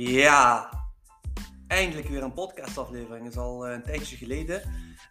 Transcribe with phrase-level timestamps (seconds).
[0.00, 0.70] Ja,
[1.66, 3.24] eindelijk weer een podcastaflevering.
[3.24, 4.62] Het is al eh, een tijdje geleden.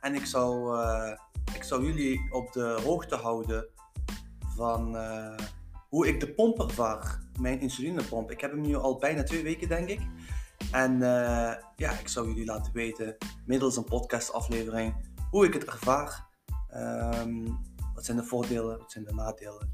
[0.01, 1.11] En ik zou, uh,
[1.55, 3.67] ik zou jullie op de hoogte houden
[4.55, 5.37] van uh,
[5.89, 7.21] hoe ik de pomp ervaar.
[7.39, 8.31] Mijn insulinepomp.
[8.31, 10.01] Ik heb hem nu al bijna twee weken, denk ik.
[10.71, 10.99] En
[11.75, 14.95] ja, ik zou jullie laten weten, middels een podcastaflevering,
[15.29, 16.27] hoe ik het ervaar.
[16.75, 17.61] Um,
[17.93, 18.77] wat zijn de voordelen?
[18.77, 19.69] Wat zijn de nadelen?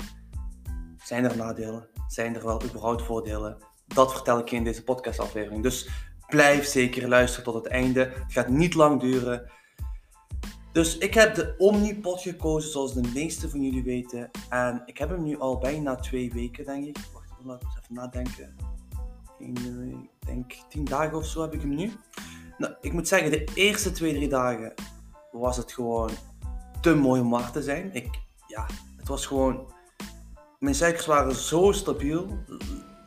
[1.03, 1.87] Zijn er nadelen?
[2.07, 3.71] Zijn er wel überhaupt voordelen?
[3.87, 5.63] Dat vertel ik je in deze podcastaflevering.
[5.63, 5.89] Dus
[6.27, 7.99] blijf zeker luisteren tot het einde.
[7.99, 9.51] Het gaat niet lang duren.
[10.71, 14.31] Dus ik heb de Omnipot gekozen, zoals de meeste van jullie weten.
[14.49, 16.97] En ik heb hem nu al bijna twee weken, denk ik.
[17.13, 18.55] Wacht, laat ik eens even nadenken.
[19.37, 21.91] Ik denk tien dagen of zo heb ik hem nu.
[22.57, 24.73] Nou, ik moet zeggen, de eerste twee, drie dagen
[25.31, 26.09] was het gewoon
[26.81, 27.93] te mooi om waar te zijn.
[27.93, 28.65] Ik, ja,
[28.97, 29.71] het was gewoon...
[30.59, 32.27] Mijn suikers waren zo stabiel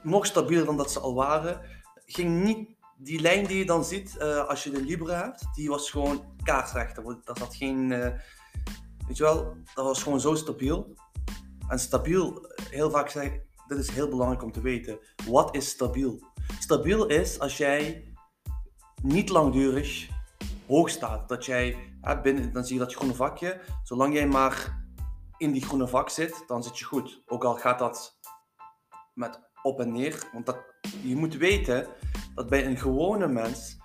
[0.07, 1.61] nog stabieler dan dat ze al waren.
[2.05, 5.69] Ging niet, die lijn die je dan ziet uh, als je de Libre hebt, die
[5.69, 6.95] was gewoon kaarsrecht.
[7.25, 8.09] Dat had geen, uh,
[9.07, 10.95] weet je wel, dat was gewoon zo stabiel.
[11.69, 14.99] En stabiel, heel vaak zeg ik, dit is heel belangrijk om te weten.
[15.29, 16.23] Wat is stabiel?
[16.59, 18.05] Stabiel is als jij
[19.03, 20.09] niet langdurig
[20.67, 21.29] hoog staat.
[21.29, 24.85] Dat jij, hè, binnen, dan zie je dat groene vakje, zolang jij maar
[25.37, 27.23] in die groene vak zit, dan zit je goed.
[27.27, 28.19] Ook al gaat dat
[29.15, 30.29] met op en neer.
[30.33, 30.59] Want dat,
[31.03, 31.87] je moet weten
[32.35, 33.77] dat bij een gewone mens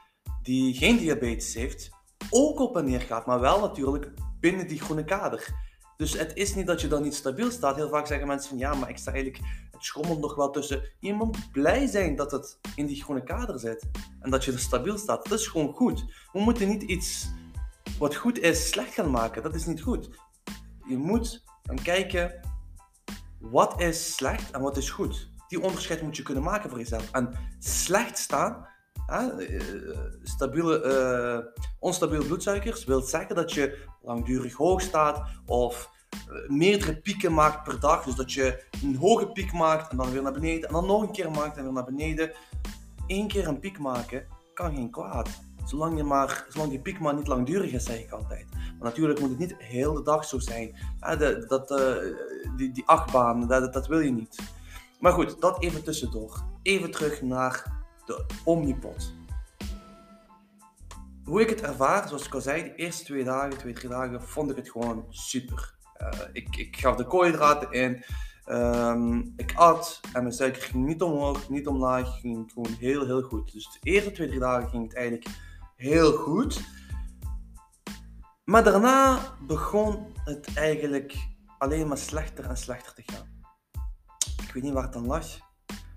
[0.41, 1.89] die geen diabetes heeft,
[2.29, 5.69] ook op en neer gaat, maar wel natuurlijk binnen die groene kader.
[5.97, 7.75] Dus het is niet dat je dan niet stabiel staat.
[7.75, 10.81] Heel vaak zeggen mensen van ja, maar ik sta eigenlijk, het schommelt nog wel tussen.
[10.99, 14.59] Je moet blij zijn dat het in die groene kader zit en dat je er
[14.59, 15.29] stabiel staat.
[15.29, 16.05] Dat is gewoon goed.
[16.31, 17.29] We moeten niet iets
[17.97, 19.43] wat goed is slecht gaan maken.
[19.43, 20.09] Dat is niet goed.
[20.87, 22.39] Je moet gaan kijken
[23.39, 27.11] wat is slecht en wat is goed die onderscheid moet je kunnen maken voor jezelf.
[27.11, 28.67] En slecht staan,
[29.05, 29.61] hè, eh,
[30.23, 30.83] stabiele,
[31.55, 35.89] uh, onstabiele bloedsuikers, wil zeggen dat je langdurig hoog staat of
[36.29, 38.03] uh, meerdere pieken maakt per dag.
[38.03, 41.01] Dus dat je een hoge piek maakt en dan weer naar beneden en dan nog
[41.01, 42.31] een keer maakt en weer naar beneden.
[43.07, 45.29] Eén keer een piek maken kan geen kwaad.
[45.65, 48.45] Zolang, je maar, zolang die piek maar niet langdurig is, zeg ik altijd.
[48.51, 50.75] Maar natuurlijk moet het niet heel de dag zo zijn.
[51.47, 51.67] dat,
[52.57, 54.59] die, die achtbaan, dat, dat wil je niet.
[55.01, 56.43] Maar goed, dat even tussendoor.
[56.61, 59.13] Even terug naar de Omnipot.
[61.23, 64.21] Hoe ik het ervaar, zoals ik al zei, de eerste twee dagen, twee, drie dagen,
[64.21, 65.75] vond ik het gewoon super.
[66.01, 68.03] Uh, ik, ik gaf de koolhydraten in,
[68.45, 73.21] um, ik at en mijn suiker ging niet omhoog, niet omlaag, ging gewoon heel, heel
[73.21, 73.51] goed.
[73.51, 75.27] Dus de eerste twee, drie dagen ging het eigenlijk
[75.75, 76.61] heel goed.
[78.43, 81.15] Maar daarna begon het eigenlijk
[81.57, 83.40] alleen maar slechter en slechter te gaan.
[84.51, 85.25] Ik weet niet waar het dan lag.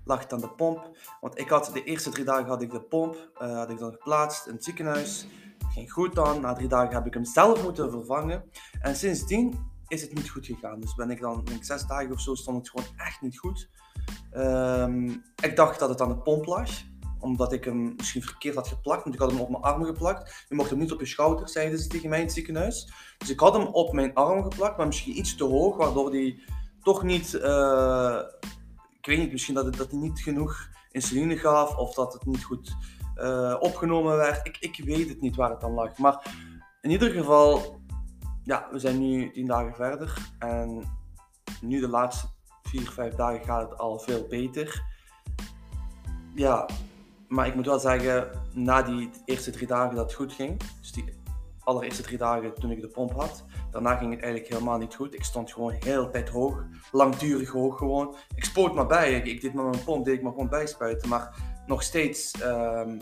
[0.03, 0.97] Lag het aan de pomp?
[1.21, 3.91] Want ik had de eerste drie dagen had ik de pomp uh, had ik dan
[3.91, 5.27] geplaatst in het ziekenhuis.
[5.69, 6.41] Ging goed dan.
[6.41, 8.43] Na drie dagen heb ik hem zelf moeten vervangen.
[8.81, 10.79] En sindsdien is het niet goed gegaan.
[10.79, 13.37] Dus ben ik dan, denk ik, zes dagen of zo, stond het gewoon echt niet
[13.37, 13.69] goed.
[14.33, 16.69] Um, ik dacht dat het aan de pomp lag
[17.19, 19.03] omdat ik hem misschien verkeerd had geplakt.
[19.03, 20.45] Want ik had hem op mijn arm geplakt.
[20.49, 22.91] Je mocht hem niet op je schouder, zeiden ze tegen mij in het ziekenhuis.
[23.17, 26.43] Dus ik had hem op mijn arm geplakt, maar misschien iets te hoog, waardoor die
[26.85, 28.19] toch niet, uh,
[28.99, 32.25] ik weet niet, misschien dat, het, dat hij niet genoeg insuline gaf of dat het
[32.25, 32.75] niet goed
[33.15, 34.47] uh, opgenomen werd.
[34.47, 35.97] Ik, ik weet het niet waar het dan lag.
[35.97, 36.33] Maar
[36.81, 37.79] in ieder geval,
[38.43, 40.83] ja, we zijn nu tien dagen verder en
[41.61, 42.27] nu de laatste
[42.63, 44.83] vier, vijf dagen gaat het al veel beter.
[46.35, 46.69] Ja,
[47.27, 50.91] maar ik moet wel zeggen, na die eerste drie dagen dat het goed ging, dus
[50.91, 51.13] die
[51.59, 55.13] allereerste drie dagen toen ik de pomp had, Daarna ging het eigenlijk helemaal niet goed.
[55.13, 58.15] Ik stond gewoon heel tijd hoog, langdurig hoog gewoon.
[58.35, 59.13] Ik spoot maar bij.
[59.13, 61.09] Ik, deed met mijn pomp, deed ik maar gewoon bijspuiten.
[61.09, 61.35] Maar
[61.67, 62.99] nog steeds, um,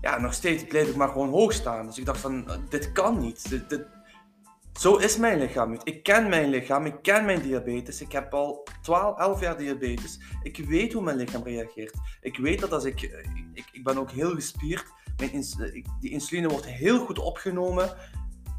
[0.00, 1.86] ja, nog steeds bleef ik maar gewoon hoog staan.
[1.86, 3.48] Dus ik dacht van, dit kan niet.
[3.48, 3.86] Dit, dit,
[4.80, 8.00] zo is mijn lichaam Ik ken mijn lichaam, ik ken mijn diabetes.
[8.00, 10.20] Ik heb al 12, 11 jaar diabetes.
[10.42, 11.94] Ik weet hoe mijn lichaam reageert.
[12.20, 13.02] Ik weet dat als ik,
[13.54, 14.84] ik, ik ben ook heel gespierd.
[15.16, 15.56] Mijn ins,
[16.00, 17.96] die insuline wordt heel goed opgenomen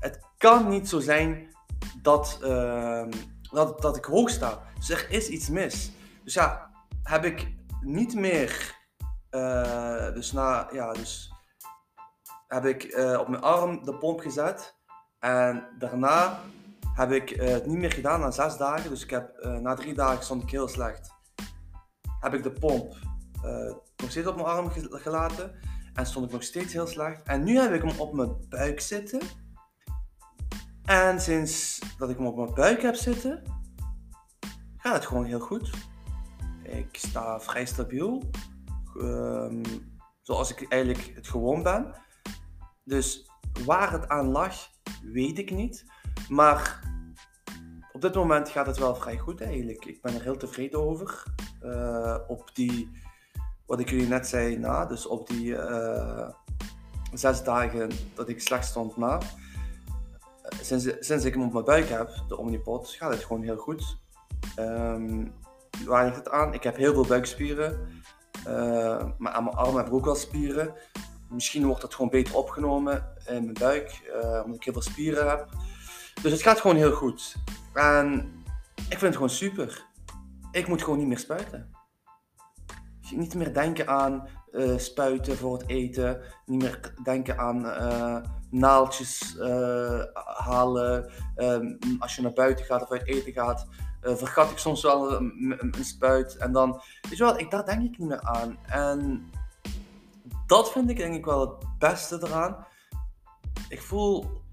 [0.06, 1.48] het kan niet zo zijn
[2.02, 3.06] dat, uh,
[3.52, 4.62] dat, dat ik hoog sta.
[4.76, 5.92] Dus er is iets mis.
[6.24, 6.72] Dus ja,
[7.04, 8.76] heb ik niet meer.
[9.32, 11.34] Uh, dus na, ja, dus
[12.48, 14.76] heb ik uh, op mijn arm de pomp gezet.
[15.20, 16.40] En daarna
[16.94, 18.90] heb ik uh, het niet meer gedaan na zes dagen.
[18.90, 21.14] Dus ik heb, na drie dagen stond ik heel slecht.
[22.20, 22.96] Heb ik de pomp
[23.96, 25.60] nog steeds op mijn arm gelaten.
[25.94, 27.24] En stond ik nog steeds heel slecht.
[27.24, 29.20] En nu heb ik hem op mijn buik zitten.
[30.86, 33.44] En sinds dat ik hem op mijn buik heb zitten,
[34.78, 35.70] gaat het gewoon heel goed.
[36.64, 38.30] Ik sta vrij stabiel.
[39.00, 39.64] ehm,
[40.22, 41.96] zoals ik eigenlijk het gewoon ben.
[42.84, 43.32] Dus
[43.66, 44.56] waar het aan lag,
[45.04, 45.86] weet ik niet.
[46.30, 46.80] Maar
[47.92, 49.86] op dit moment gaat het wel vrij goed eigenlijk.
[49.86, 51.24] Ik ben er heel tevreden over.
[51.62, 52.92] Uh, op die,
[53.66, 56.30] wat ik jullie net zei na, dus op die uh,
[57.14, 59.20] zes dagen dat ik slecht stond na.
[60.62, 63.98] Sinds, sinds ik hem op mijn buik heb, de Omnipod, gaat het gewoon heel goed.
[64.60, 65.34] Um,
[65.86, 66.54] waar ligt het aan?
[66.54, 67.88] Ik heb heel veel buikspieren.
[68.48, 70.74] Uh, maar aan mijn armen heb ik ook wel spieren.
[71.30, 75.30] Misschien wordt het gewoon beter opgenomen in mijn buik, uh, omdat ik heel veel spieren
[75.30, 75.50] heb.
[76.22, 77.36] Dus het gaat gewoon heel goed.
[77.74, 78.34] En
[78.76, 79.86] ik vind het gewoon super.
[80.52, 81.72] Ik moet gewoon niet meer spuiten.
[83.12, 86.22] Niet meer denken aan uh, spuiten voor het eten.
[86.46, 87.66] Niet meer denken aan
[88.60, 90.04] naaltjes uh,
[90.38, 91.12] halen.
[91.36, 93.68] Um, als je naar buiten gaat of uit eten gaat.
[94.02, 96.38] vergat ik soms wel een, spuit.
[96.38, 98.58] En dan, weet je wel, ik, daar denk ik niet meer aan.
[98.66, 99.30] En
[100.48, 102.68] dat vind ik denk ik wel het beste eraan.
[103.70, 104.44] Ik voel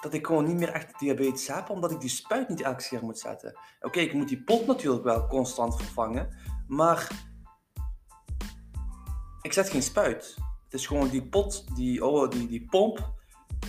[0.00, 3.04] dat ik gewoon niet meer echt diabetes heb, omdat ik die spuit niet elke keer
[3.04, 3.58] moet zetten.
[3.80, 7.08] Oké, ik moet die pot natuurlijk wel constant vervangen, maar
[9.42, 10.36] ik zet geen spuit.
[10.76, 13.12] Is gewoon die pot, die, oh, die, die pomp,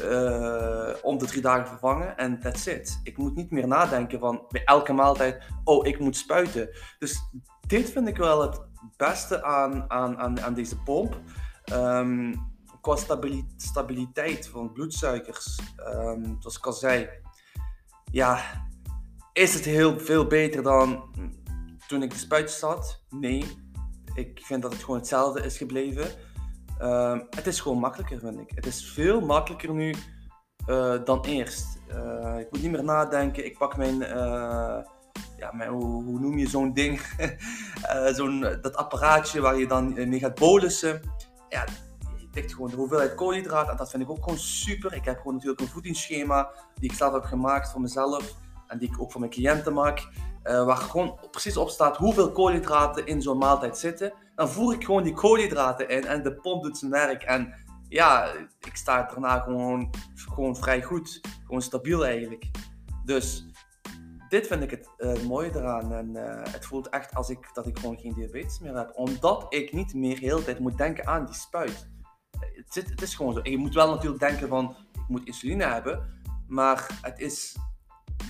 [0.02, 3.00] uh, om de drie dagen vervangen en that's it.
[3.04, 6.70] Ik moet niet meer nadenken van bij elke maaltijd, oh, ik moet spuiten.
[7.00, 7.20] Dus
[7.68, 8.62] dit vind ik wel het
[8.98, 11.20] beste aan, aan, aan, aan deze pomp.
[11.74, 12.96] Um, qua
[13.58, 17.10] stabiliteit van bloedsuikers, um, zoals ik al zei,
[18.12, 18.42] ja,
[19.34, 21.04] is het heel veel beter dan
[21.88, 23.04] toen ik de spuitjes had?
[23.10, 23.66] Nee.
[24.14, 26.08] Ik vind dat het gewoon hetzelfde is gebleven.
[26.82, 28.52] Um, het is gewoon makkelijker, vind ik.
[28.56, 29.96] Het is veel makkelijker nu
[30.68, 31.80] uh, dan eerst.
[31.90, 33.46] Uh, ik moet niet meer nadenken.
[33.46, 34.02] Ik pak mijn.
[34.02, 34.78] Uh,
[35.38, 37.02] ja, mijn, hoe, noem je zo'n ding?
[38.18, 41.02] zo'n, dat apparaatje waar je dan mee gaat bolussen.
[41.50, 41.66] Ja,
[42.32, 43.72] tikt gewoon de hoeveelheid koolhydraten.
[43.72, 44.94] En dat vind ik ook gewoon super.
[44.94, 48.36] Ik heb gewoon natuurlijk een voedingsschema die ik zelf heb gemaakt voor mezelf.
[48.68, 50.08] En die ik ook voor mijn cliënten maak.
[50.48, 54.14] Uh, waar gewoon precies op staat hoeveel koolhydraten in zo'n maaltijd zitten.
[54.36, 57.24] Dan voer ik gewoon die koolhydraten in en de pomp doet zijn werk.
[57.24, 57.54] En
[57.90, 61.22] ja, ik sta daarna gewoon, gewoon vrij goed.
[61.46, 62.46] Gewoon stabiel eigenlijk.
[63.06, 63.46] Dus
[64.30, 65.94] dit vind ik het uh, mooie eraan.
[65.94, 68.92] En uh, het voelt echt als ik, dat ik gewoon geen diabetes meer heb.
[68.94, 71.88] Omdat ik niet meer heel de tijd moet denken aan die spuit
[72.40, 73.40] het, zit, het is gewoon zo.
[73.44, 76.22] Je moet wel natuurlijk denken van, ik moet insuline hebben.
[76.48, 77.56] Maar het is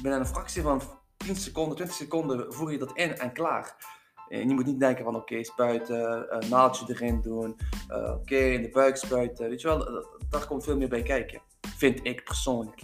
[0.01, 0.81] binnen een fractie van
[1.17, 3.95] 10 seconden, 20 seconden voer je dat in en klaar.
[4.29, 7.55] En je moet niet denken van oké, spuiten, een naaldje erin doen,
[7.89, 9.49] uh, oké, in de buik spuiten.
[9.49, 11.41] Weet je wel, daar komt veel meer bij kijken.
[11.77, 12.81] Vind ik persoonlijk.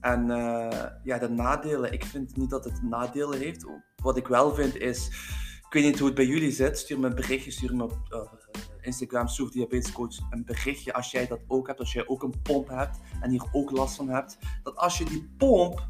[0.00, 3.66] En uh, ja, de nadelen, ik vind niet dat het nadelen heeft.
[4.02, 5.06] Wat ik wel vind is,
[5.66, 7.98] ik weet niet hoe het bij jullie zit, stuur me een berichtje, stuur me op
[8.10, 8.20] uh,
[8.80, 12.68] Instagram, Diabetes Coach, een berichtje als jij dat ook hebt, als jij ook een pomp
[12.68, 14.38] hebt en hier ook last van hebt.
[14.62, 15.88] Dat als je die pomp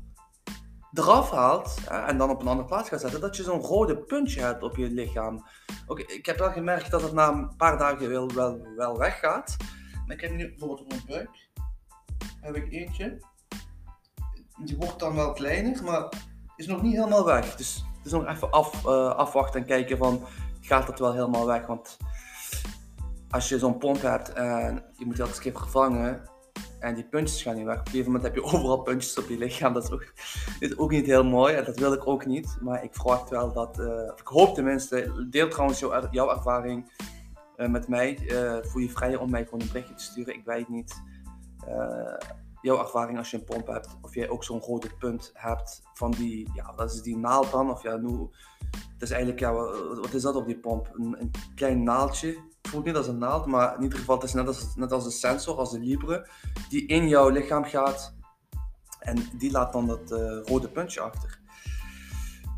[0.95, 4.41] eraf haalt en dan op een andere plaats gaat zetten, dat je zo'n rode puntje
[4.41, 5.47] hebt op je lichaam.
[5.87, 9.57] Oké, ik heb wel gemerkt dat het na een paar dagen wel, wel, wel weggaat.
[10.07, 11.49] Maar ik heb nu bijvoorbeeld op mijn buik,
[12.41, 13.23] heb ik eentje.
[14.65, 16.09] Die wordt dan wel kleiner, maar
[16.57, 17.57] is nog niet helemaal weg.
[17.57, 20.25] Dus het is nog even af, uh, afwachten en kijken van,
[20.61, 21.67] gaat het wel helemaal weg?
[21.67, 21.97] Want
[23.31, 26.33] als je zo'n pomp hebt en je moet elke keer vervangen
[26.85, 27.79] en die puntjes gaan niet weg.
[27.79, 29.73] Op een gegeven moment heb je overal puntjes op je lichaam.
[29.73, 30.13] Dat is ook,
[30.59, 32.57] is ook niet heel mooi en dat wil ik ook niet.
[32.61, 35.79] Maar ik verwacht wel dat, uh, ik hoop tenminste, deel trouwens
[36.11, 36.93] jouw, ervaring
[37.57, 38.19] uh, met mij.
[38.21, 40.35] Uh, voel je vrij om mij gewoon een berichtje te sturen.
[40.35, 41.03] Ik weet niet
[42.61, 43.97] jouw ervaring als je een pomp hebt.
[44.03, 47.71] Of jij ook zo'n rode punt hebt van die, ja, dat is die naald dan.
[47.71, 48.29] Of ja, nu,
[48.93, 49.53] het is eigenlijk, ja,
[50.01, 50.91] wat is dat op die pomp?
[50.93, 52.37] Een, een klein naaldje
[52.83, 55.11] niet als een naald, maar in ieder geval het is net als, net als een
[55.11, 56.29] sensor, als de Libre,
[56.69, 58.15] die in jouw lichaam gaat
[58.99, 61.41] en die laat dan dat uh, rode puntje achter.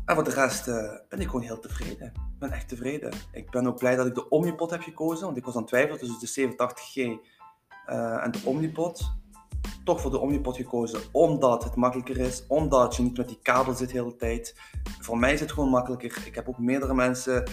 [0.05, 0.75] En voor de rest uh,
[1.09, 2.07] ben ik gewoon heel tevreden.
[2.07, 3.13] Ik ben echt tevreden.
[3.31, 5.69] Ik ben ook blij dat ik de Omnipod heb gekozen, want ik was aan het
[5.69, 7.15] twijfelen tussen de 87G uh,
[7.85, 9.15] eh, en de Omnipod.
[9.83, 13.73] Toch voor de Omnipod gekozen, omdat het makkelijker is, omdat je niet met die kabel
[13.73, 14.55] zit de hele tijd.
[14.99, 16.21] Voor mij is het gewoon makkelijker.
[16.25, 17.43] Ik heb ook meerdere mensen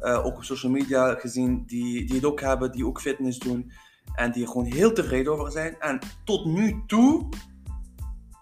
[0.00, 3.72] uh, ook op social media gezien, die, die het ook hebben, die ook fitness doen.
[4.14, 5.76] En die er gewoon heel tevreden over zijn.
[5.78, 7.28] En tot nu toe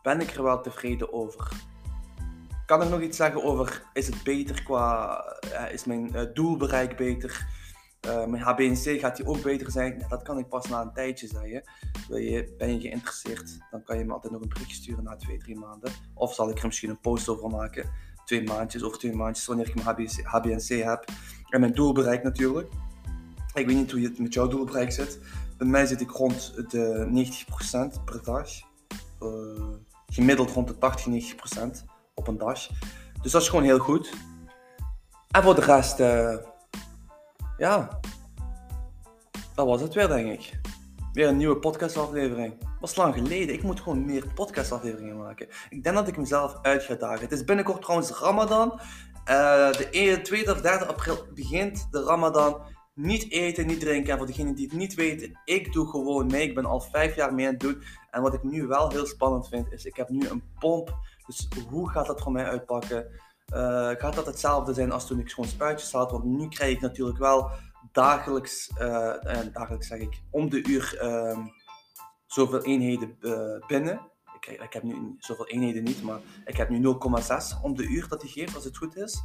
[0.03, 1.50] ben ik er wel tevreden over.
[2.67, 6.97] Kan ik nog iets zeggen over, is het beter qua, uh, is mijn uh, doelbereik
[6.97, 7.57] beter?
[8.27, 10.05] mijn HBNC gaat die ook beter zijn?
[10.09, 11.62] dat kan ik pas na een tijdje zeggen.
[12.09, 15.17] Wil je, ben je geïnteresseerd, dan kan je me altijd nog een berichtje sturen na
[15.17, 15.93] twee, drie maanden.
[16.15, 17.91] Of zal ik er misschien een post over maken
[18.28, 21.04] twee maandjes, over twee maandjes, wanneer ik mijn HBNC heb.
[21.49, 22.68] En mijn doel bereikt natuurlijk.
[23.54, 25.18] Ik weet niet hoe het met jouw doelbereik zit.
[25.56, 27.08] Bij mij zit ik rond de
[28.00, 28.49] 90% per dag.
[29.23, 29.75] Uh,
[30.06, 32.66] gemiddeld rond de 80, 90% op een dag.
[33.23, 34.12] Dus dat is gewoon heel goed.
[35.30, 36.37] En voor de rest, uh,
[37.56, 38.00] ja,
[39.54, 40.61] dat was het weer, denk ik.
[41.12, 42.67] Weer een nieuwe podcastaflevering.
[42.80, 43.54] Was lang geleden.
[43.54, 45.49] Ik moet gewoon meer podcastafleveringen maken.
[45.70, 47.20] Ik denk dat ik mezelf uit ga dagen.
[47.20, 48.80] Het is binnenkort trouwens Ramadan.
[49.28, 52.61] Uh, de 2 of 3 april begint de Ramadan.
[52.94, 54.12] Niet eten, niet drinken.
[54.12, 56.49] En voor degenen die het niet weten, ik doe gewoon mee.
[56.49, 57.82] Ik ben al vijf jaar mee aan het doen.
[58.11, 60.97] En wat ik nu wel heel spannend vind, is ik heb nu een pomp.
[61.26, 63.06] Dus hoe gaat dat voor mij uitpakken?
[63.54, 66.11] Uh, gaat dat hetzelfde zijn als toen ik gewoon spuitjes had?
[66.11, 67.50] Want nu krijg ik natuurlijk wel
[67.92, 69.12] dagelijks, uh,
[69.52, 71.38] dagelijks zeg ik, om de uur uh,
[72.28, 74.00] zoveel eenheden uh, binnen.
[74.40, 78.08] Ik, ik, heb nu zoveel eenheden niet, maar ik heb nu 0,6 om de uur
[78.08, 79.23] dat hij geeft, als het goed is.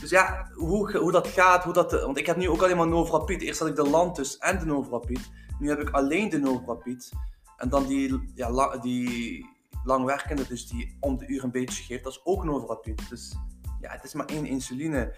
[0.00, 2.88] Dus ja, hoe, hoe dat gaat, hoe dat, want ik heb nu ook alleen maar
[2.88, 3.42] Novrapid.
[3.42, 5.30] Eerst had ik de Lantus en de Novrapid.
[5.58, 7.12] Nu heb ik alleen de Novrapid.
[7.56, 9.46] En dan die, ja, die
[9.84, 13.08] langwerkende, dus die om de uur een beetje geeft, dat is ook Novrapid.
[13.08, 13.36] Dus
[13.80, 15.14] ja, het is maar één insuline.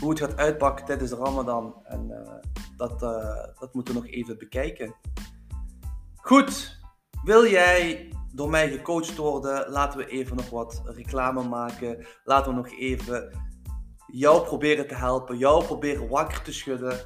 [0.00, 2.34] Hoe het gaat uitpakken tijdens de Ramadan, en, uh,
[2.76, 4.94] dat, uh, dat moeten we nog even bekijken.
[6.22, 6.78] Goed,
[7.24, 9.70] wil jij door mij gecoacht worden?
[9.70, 12.06] Laten we even nog wat reclame maken.
[12.24, 13.30] Laten we nog even
[14.06, 16.98] jou proberen te helpen, jou proberen wakker te schudden.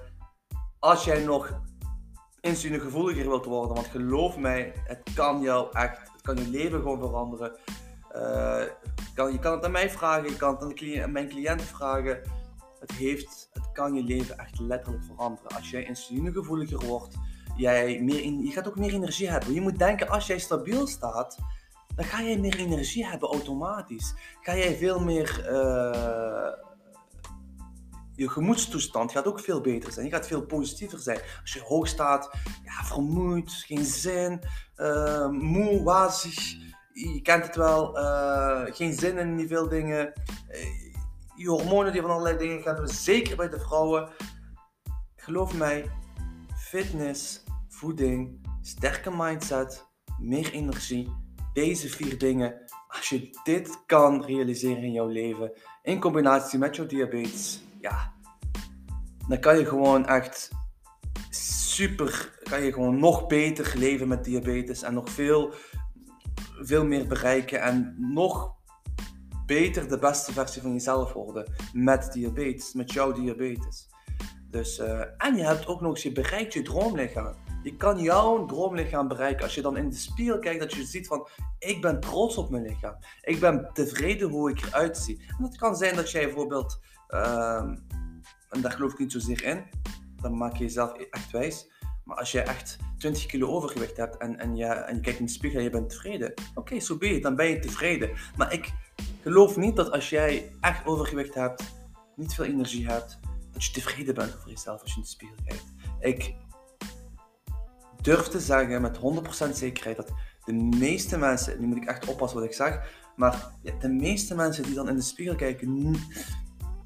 [0.79, 1.61] Als jij nog
[2.41, 6.99] insulinegevoeliger wilt worden, want geloof mij, het kan jou echt, het kan je leven gewoon
[6.99, 7.59] veranderen.
[8.17, 8.63] Uh,
[9.15, 11.67] kan, je kan het aan mij vragen, je kan het aan, cliënt, aan mijn cliënten
[11.67, 12.21] vragen.
[12.81, 15.57] Het, heeft, het kan je leven echt letterlijk veranderen.
[15.57, 17.17] Als jij insulinegevoeliger wordt,
[17.57, 19.53] jij meer in, je gaat ook meer energie hebben.
[19.53, 21.39] Je moet denken, als jij stabiel staat,
[21.97, 24.15] dan ga jij meer energie hebben automatisch.
[24.41, 25.47] Ga jij veel meer.
[25.51, 26.53] Uh,
[28.17, 30.07] je gemoedstoestand gaat ook veel beter zijn.
[30.07, 31.21] Je gaat veel positiever zijn.
[31.41, 32.31] Als je hoog staat,
[32.65, 34.41] ja, vermoeid, geen zin,
[34.77, 36.57] uh, moe, wazig.
[36.93, 37.99] Je kent het wel.
[37.99, 40.13] Uh, geen zin in die veel dingen.
[41.37, 44.09] je hormonen die van allerlei dingen gaan Zeker bij de vrouwen.
[45.17, 45.91] Geloof mij,
[46.57, 47.44] fitness,
[47.85, 49.87] voeding, sterke mindset,
[50.19, 51.13] meer energie.
[51.53, 56.87] Deze vier dingen, als je dit kan realiseren in jouw leven, in combinatie met jouw
[56.87, 58.13] diabetes, ja,
[59.29, 60.51] dan kan je gewoon echt
[61.75, 65.53] super, kan je gewoon nog beter leven met diabetes en nog veel,
[66.61, 68.55] veel meer bereiken en nog
[69.47, 73.89] beter de beste versie van jezelf worden met diabetes, met jouw diabetes.
[74.51, 77.44] Dus, uh, en je hebt ook nog eens, je bereikt je droomlichaam.
[77.65, 81.07] Je kan jouw droomlichaam bereiken als je dan in de spiegel kijkt, dat je ziet
[81.07, 81.29] van,
[81.59, 82.97] ik ben trots op mijn lichaam.
[83.21, 85.21] Ik ben tevreden hoe ik eruit zie.
[85.29, 87.57] En dat kan zijn dat jij bijvoorbeeld, uh,
[88.51, 89.65] en daar geloof ik niet zozeer in,
[90.21, 91.73] dan maak je jezelf echt wijs.
[92.05, 95.27] Maar als je echt 20 kilo overgewicht hebt en, en, je, en je kijkt in
[95.27, 98.11] de spiegel en je bent tevreden, oké, zo je, dan ben je tevreden.
[98.37, 98.73] Maar ik
[99.23, 101.63] geloof niet dat als jij echt overgewicht hebt,
[102.17, 103.19] niet veel energie hebt,
[103.53, 105.65] dat je tevreden bent over jezelf als je in de spiegel kijkt.
[106.01, 106.35] Ik
[108.05, 110.13] durf te zeggen met 100% zekerheid dat
[110.45, 112.81] de meeste mensen, nu moet ik echt oppassen wat ik zeg,
[113.17, 115.97] maar de meeste mensen die dan in de spiegel kijken,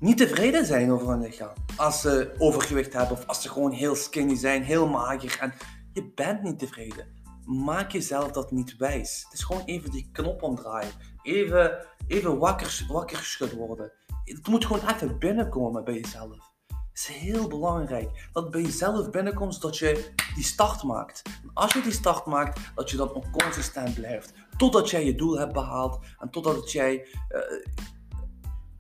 [0.01, 1.53] niet tevreden zijn over hun lichaam.
[1.77, 5.53] Als ze overgewicht hebben of als ze gewoon heel skinny zijn, heel mager en
[5.93, 7.07] je bent niet tevreden.
[7.45, 9.25] Maak jezelf dat niet wijs.
[9.25, 10.93] Het is gewoon even die knop omdraaien.
[11.23, 13.93] Even, even wakker, wakker schud worden.
[14.25, 16.57] Het moet gewoon even binnenkomen bij jezelf
[16.99, 18.28] is heel belangrijk.
[18.33, 21.23] Dat bij jezelf binnenkomt, zodat je die start maakt.
[21.43, 24.33] En als je die start maakt, dat je dan ook consistent blijft.
[24.57, 27.40] Totdat jij je doel hebt behaald en totdat jij uh,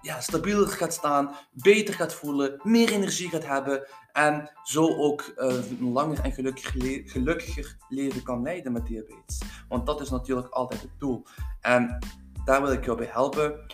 [0.00, 5.54] ja, stabieler gaat staan, beter gaat voelen, meer energie gaat hebben en zo ook uh,
[5.80, 9.40] langer en gelukkiger, gelukkiger leven kan leiden met diabetes.
[9.68, 11.26] Want dat is natuurlijk altijd het doel.
[11.60, 11.98] En
[12.44, 13.66] daar wil ik jou bij helpen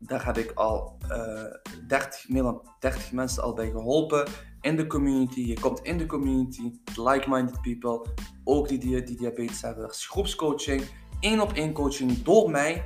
[0.00, 1.52] daar heb ik al uh, eh,
[1.86, 4.28] 30, meer dan 30 mensen al bij geholpen
[4.60, 5.40] in de community.
[5.40, 8.06] Je komt in de community, like-minded people,
[8.44, 9.84] ook die, die, die diabetes hebben.
[9.84, 10.82] Er groepscoaching,
[11.20, 12.84] één op één coaching door mij.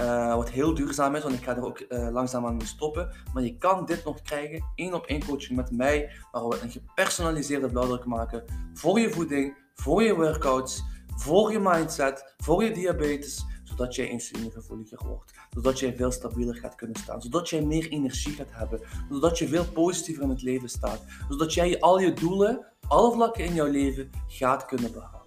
[0.00, 3.14] Uh, wat heel duurzaam is, want ik ga er ook uh, langzaam aan mee stoppen.
[3.32, 6.70] Maar je kan dit nog krijgen, één op één coaching met mij, waar we een
[6.70, 10.84] gepersonaliseerde blauwdruk maken voor je voeding, voor je workouts,
[11.16, 13.44] voor je mindset, voor je diabetes,
[13.80, 15.32] zodat jij insulinegevoeliger wordt.
[15.50, 17.22] Zodat jij veel stabieler gaat kunnen staan.
[17.22, 18.80] Zodat jij meer energie gaat hebben.
[19.10, 21.04] Zodat je veel positiever in het leven staat.
[21.28, 25.26] Zodat jij al je doelen, alle vlakken in jouw leven gaat kunnen behalen.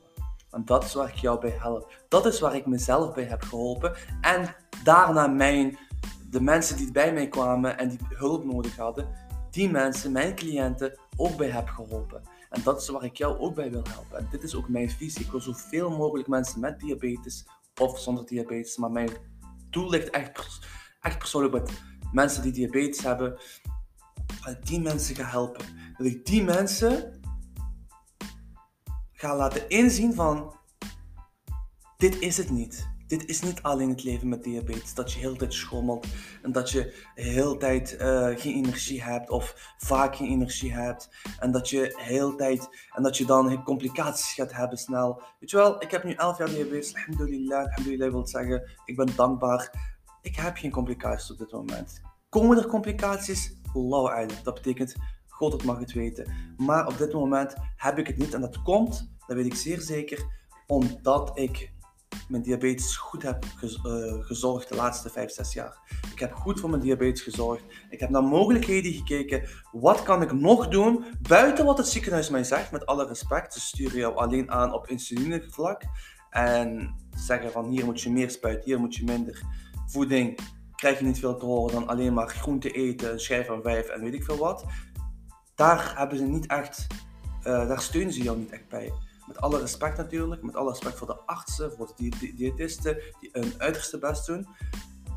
[0.52, 1.92] En dat is waar ik jou bij help.
[2.08, 3.96] Dat is waar ik mezelf bij heb geholpen.
[4.22, 5.78] En daarna mijn,
[6.30, 9.08] de mensen die bij mij kwamen en die hulp nodig hadden,
[9.52, 12.22] die mensen, mijn cliënten, ook bij heb geholpen.
[12.50, 14.18] En dat is waar ik jou ook bij wil helpen.
[14.18, 15.26] En dit is ook mijn visie.
[15.26, 17.46] Ik wil zoveel mogelijk mensen met diabetes
[17.82, 18.78] of zonder diabetes.
[18.78, 19.10] Maar mijn
[19.70, 20.60] doel ligt echt,
[21.02, 23.40] echt persoonlijk met mensen die diabetes hebben.
[24.44, 25.66] Dat ik die mensen ga helpen.
[25.98, 27.22] Dat ik die mensen
[29.12, 30.56] ga laten inzien van
[31.98, 32.93] dit is het niet.
[33.14, 34.94] Dit is niet alleen het leven met diabetes.
[34.94, 36.08] Dat je heel tijd schommelt
[36.42, 41.10] en dat je heel tijd uh, geen energie hebt of vaak geen energie hebt.
[41.40, 45.22] En dat je heel tijd en dat je dan complicaties gaat hebben snel.
[45.40, 46.96] Weet je wel, ik heb nu 11 jaar diabetes.
[46.96, 49.94] Alhamdulillah, alhamdulillah wil zeggen, ik ben dankbaar.
[50.22, 52.02] Ik heb geen complicaties op dit moment.
[52.30, 53.54] Komen er complicaties?
[53.74, 54.96] Allahu Dat betekent,
[55.28, 56.34] God het mag het weten.
[56.58, 59.82] Maar op dit moment heb ik het niet en dat komt, dat weet ik zeer
[59.82, 60.26] zeker,
[60.68, 61.73] omdat ik
[62.34, 65.78] mijn diabetes goed heb eh, gezorgd de laatste 5, 6 jaar.
[66.12, 67.64] Ik heb goed voor mijn diabetes gezorgd.
[67.90, 69.44] Ik heb naar mogelijkheden gekeken.
[69.72, 72.72] Wat kan ik nog doen buiten wat het ziekenhuis mij zegt?
[72.72, 73.54] Met alle respect.
[73.54, 75.82] Ze sturen jou alleen aan op insulinevlak.
[76.30, 79.42] En zeggen van hier moet je meer spuiten, hier moet je minder.
[79.86, 80.40] Voeding
[80.76, 83.88] krijg je niet veel te horen dan alleen maar groente eten, een schijf van vijf
[83.88, 84.66] en weet ik veel wat.
[85.56, 86.88] Daar hebben ze niet echt,
[87.40, 88.94] uh, daar steunen ze jou niet echt bij.
[89.28, 93.54] Met alle respect natuurlijk, met alle respect voor de artsen, voor de diëtisten, die hun
[93.58, 94.48] uiterste best doen.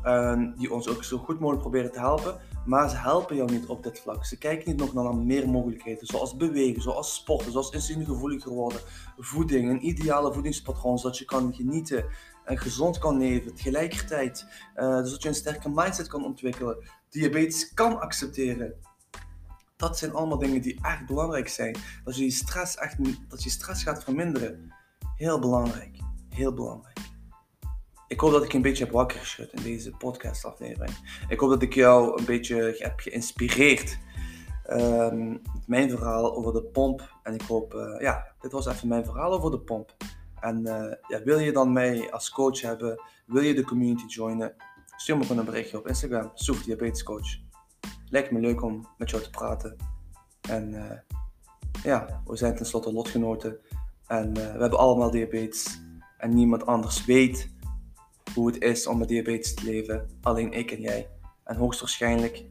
[0.03, 2.39] En die ons ook zo goed mogelijk proberen te helpen.
[2.65, 4.25] Maar ze helpen jou niet op dit vlak.
[4.25, 8.81] Ze kijken niet nog naar meer mogelijkheden, zoals bewegen, zoals sporten, zoals insulinegevoeliger worden,
[9.17, 12.05] voeding, een ideale voedingspatroon, zodat je kan genieten
[12.45, 14.45] en gezond kan leven tegelijkertijd.
[14.75, 16.77] Uh, zodat je een sterke mindset kan ontwikkelen,
[17.09, 18.73] diabetes kan accepteren.
[19.77, 21.77] Dat zijn allemaal dingen die echt belangrijk zijn.
[22.03, 22.95] Dat je, je stress echt,
[23.29, 24.73] dat je stress gaat verminderen.
[25.15, 25.97] Heel belangrijk.
[26.29, 26.99] Heel belangrijk.
[28.07, 31.25] Ik hoop dat ik een beetje heb wakker geschud in deze podcastaflevering.
[31.27, 33.97] Ik hoop dat ik jou een beetje heb geïnspireerd.
[34.69, 37.15] Um, mijn verhaal over de pomp.
[37.23, 39.95] En ik hoop, uh, ja, dit was even mijn verhaal over de pomp.
[40.39, 43.01] En uh, ja, wil je dan mij als coach hebben?
[43.25, 44.55] Wil je de community joinen?
[44.95, 46.31] Stuur me gewoon een berichtje op Instagram.
[46.33, 47.46] Zoek diabetes coach
[48.09, 49.75] lijkt me leuk om met jou te praten.
[50.41, 50.91] En uh,
[51.83, 53.57] ja, we zijn tenslotte lotgenoten.
[54.07, 55.81] En uh, we hebben allemaal diabetes.
[56.17, 57.51] En niemand anders weet
[58.33, 60.09] hoe het is om met diabetes te leven.
[60.21, 61.09] Alleen ik en jij.
[61.43, 62.45] En hoogstwaarschijnlijk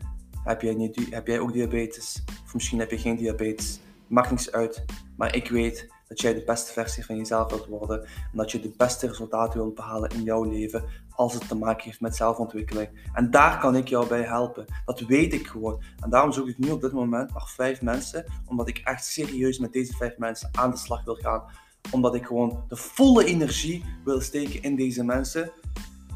[0.45, 2.25] heb jij, niet, heb jij ook diabetes.
[2.45, 3.81] Of misschien heb je geen diabetes.
[4.07, 4.85] Maakt niks uit.
[5.17, 8.03] Maar ik weet dat jij de beste versie van jezelf wilt worden.
[8.03, 10.85] En dat je de beste resultaten wilt behalen in jouw leven
[11.17, 12.89] als het te maken heeft met zelfontwikkeling.
[13.13, 14.65] En daar kan ik jou bij helpen.
[14.85, 15.83] Dat weet ik gewoon.
[16.01, 19.59] En daarom zoek ik nu op dit moment nog vijf mensen, omdat ik echt serieus
[19.59, 21.45] met deze vijf mensen aan de slag wil gaan.
[21.91, 25.51] Omdat ik gewoon de volle energie wil steken in deze mensen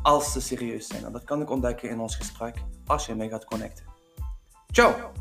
[0.02, 1.04] als ze serieus zijn.
[1.04, 3.84] En dat kan ik ontdekken in ons gesprek als je mij gaat connecten.
[4.72, 5.19] Ciao!